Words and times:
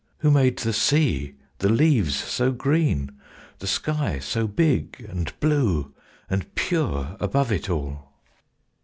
Who 0.17 0.31
made 0.31 0.57
the 0.57 0.73
sea, 0.73 1.35
the 1.59 1.69
leaves 1.69 2.15
so 2.15 2.51
green, 2.51 3.11
the 3.59 3.67
sky 3.67 4.17
So 4.17 4.47
big 4.47 5.05
and 5.07 5.31
blue 5.39 5.93
and 6.27 6.55
pure 6.55 7.15
above 7.19 7.51
it 7.51 7.69
all? 7.69 8.09